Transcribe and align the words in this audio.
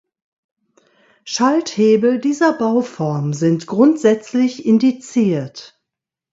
Schalthebel 1.25 2.17
dieser 2.17 2.53
Bauform 2.53 3.33
sind 3.35 3.67
grundsätzlich 3.67 4.65
indiziert. 4.65 5.79